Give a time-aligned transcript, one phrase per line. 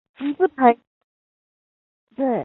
[0.01, 0.79] 以医院作为背景之喜
[2.15, 2.31] 剧片。